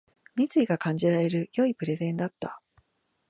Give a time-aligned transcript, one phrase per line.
[0.35, 2.59] 熱意が感じられる良いプレゼンだった